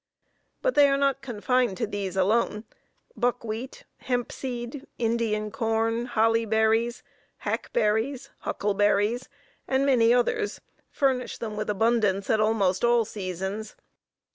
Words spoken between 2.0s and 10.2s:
alone; buckwheat, hempseed, Indian corn, hollyberries, hackberries, huckleberries, and many